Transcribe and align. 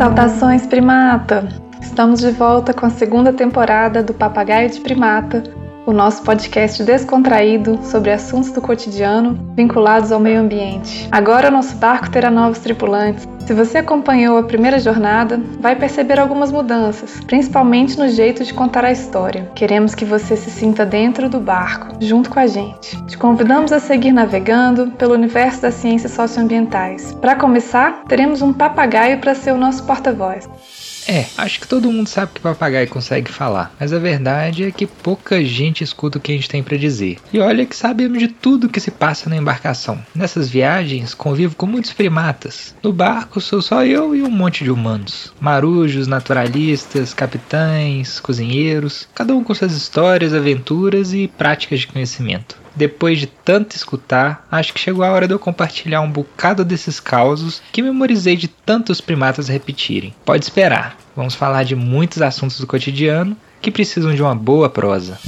Saudações, 0.00 0.66
primata! 0.66 1.46
Estamos 1.78 2.20
de 2.20 2.30
volta 2.30 2.72
com 2.72 2.86
a 2.86 2.88
segunda 2.88 3.34
temporada 3.34 4.02
do 4.02 4.14
Papagaio 4.14 4.70
de 4.70 4.80
Primata, 4.80 5.42
o 5.84 5.92
nosso 5.92 6.22
podcast 6.22 6.82
descontraído 6.82 7.78
sobre 7.82 8.10
assuntos 8.10 8.50
do 8.50 8.62
cotidiano 8.62 9.52
vinculados 9.54 10.10
ao 10.10 10.18
meio 10.18 10.40
ambiente. 10.40 11.06
Agora 11.12 11.48
o 11.48 11.52
nosso 11.52 11.76
barco 11.76 12.10
terá 12.10 12.30
novos 12.30 12.60
tripulantes. 12.60 13.28
Se 13.50 13.54
você 13.54 13.78
acompanhou 13.78 14.38
a 14.38 14.44
primeira 14.44 14.78
jornada, 14.78 15.42
vai 15.58 15.74
perceber 15.74 16.20
algumas 16.20 16.52
mudanças, 16.52 17.18
principalmente 17.26 17.98
no 17.98 18.08
jeito 18.08 18.44
de 18.44 18.54
contar 18.54 18.84
a 18.84 18.92
história. 18.92 19.50
Queremos 19.56 19.92
que 19.92 20.04
você 20.04 20.36
se 20.36 20.48
sinta 20.52 20.86
dentro 20.86 21.28
do 21.28 21.40
barco, 21.40 21.96
junto 21.98 22.30
com 22.30 22.38
a 22.38 22.46
gente. 22.46 22.96
Te 23.06 23.18
convidamos 23.18 23.72
a 23.72 23.80
seguir 23.80 24.12
navegando 24.12 24.92
pelo 24.92 25.14
universo 25.14 25.62
das 25.62 25.74
ciências 25.74 26.12
socioambientais. 26.12 27.12
Para 27.14 27.34
começar, 27.34 28.04
teremos 28.06 28.40
um 28.40 28.52
papagaio 28.52 29.18
para 29.18 29.34
ser 29.34 29.50
o 29.50 29.58
nosso 29.58 29.82
porta-voz. 29.82 30.48
É, 31.06 31.26
acho 31.36 31.60
que 31.60 31.68
todo 31.68 31.90
mundo 31.90 32.08
sabe 32.08 32.32
que 32.34 32.40
papagaio 32.40 32.88
consegue 32.88 33.30
falar, 33.30 33.74
mas 33.78 33.92
a 33.92 33.98
verdade 33.98 34.64
é 34.64 34.70
que 34.70 34.86
pouca 34.86 35.44
gente 35.44 35.82
escuta 35.82 36.18
o 36.18 36.20
que 36.20 36.32
a 36.32 36.34
gente 36.34 36.48
tem 36.48 36.62
para 36.62 36.76
dizer. 36.76 37.18
E 37.32 37.38
olha 37.38 37.66
que 37.66 37.76
sabemos 37.76 38.18
de 38.18 38.28
tudo 38.28 38.68
que 38.68 38.80
se 38.80 38.90
passa 38.90 39.28
na 39.28 39.36
embarcação. 39.36 40.00
Nessas 40.14 40.48
viagens, 40.48 41.14
convivo 41.14 41.56
com 41.56 41.66
muitos 41.66 41.92
primatas. 41.92 42.74
No 42.82 42.92
barco 42.92 43.40
sou 43.40 43.62
só 43.62 43.84
eu 43.84 44.14
e 44.14 44.22
um 44.22 44.30
monte 44.30 44.64
de 44.64 44.70
humanos. 44.70 45.32
Marujos, 45.40 46.06
naturalistas, 46.06 47.14
capitães, 47.14 48.20
cozinheiros, 48.20 49.08
cada 49.14 49.34
um 49.34 49.42
com 49.42 49.54
suas 49.54 49.72
histórias, 49.72 50.34
aventuras 50.34 51.12
e 51.12 51.28
práticas 51.28 51.80
de 51.80 51.86
conhecimento. 51.86 52.59
Depois 52.74 53.18
de 53.18 53.26
tanto 53.26 53.74
escutar, 53.74 54.46
acho 54.50 54.72
que 54.72 54.80
chegou 54.80 55.04
a 55.04 55.10
hora 55.10 55.26
de 55.26 55.34
eu 55.34 55.38
compartilhar 55.38 56.00
um 56.00 56.10
bocado 56.10 56.64
desses 56.64 57.00
causos 57.00 57.62
que 57.72 57.82
memorizei 57.82 58.36
de 58.36 58.48
tantos 58.48 59.00
primatas 59.00 59.48
repetirem. 59.48 60.14
Pode 60.24 60.44
esperar, 60.44 60.96
vamos 61.16 61.34
falar 61.34 61.64
de 61.64 61.74
muitos 61.74 62.22
assuntos 62.22 62.60
do 62.60 62.66
cotidiano 62.66 63.36
que 63.60 63.70
precisam 63.70 64.14
de 64.14 64.22
uma 64.22 64.34
boa 64.34 64.70
prosa. 64.70 65.18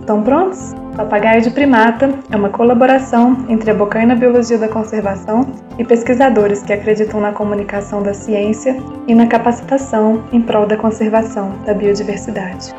Estão 0.00 0.24
prontos? 0.24 0.74
Papagaio 0.96 1.40
de 1.40 1.50
Primata 1.50 2.12
é 2.32 2.36
uma 2.36 2.48
colaboração 2.48 3.46
entre 3.48 3.70
a 3.70 3.74
Bocaina 3.74 4.16
Biologia 4.16 4.58
da 4.58 4.68
Conservação 4.68 5.46
e 5.78 5.84
pesquisadores 5.84 6.64
que 6.64 6.72
acreditam 6.72 7.20
na 7.20 7.30
comunicação 7.30 8.02
da 8.02 8.12
ciência 8.12 8.76
e 9.06 9.14
na 9.14 9.28
capacitação 9.28 10.24
em 10.32 10.40
prol 10.40 10.66
da 10.66 10.76
conservação 10.76 11.52
da 11.64 11.72
biodiversidade. 11.72 12.74